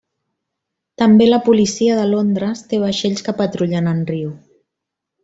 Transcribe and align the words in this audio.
També 1.01 1.27
la 1.27 1.39
policia 1.49 1.99
de 1.99 2.07
Londres 2.13 2.65
té 2.71 2.79
vaixells 2.85 3.25
que 3.29 3.39
patrullen 3.43 3.93
en 3.97 4.05
riu. 4.13 4.33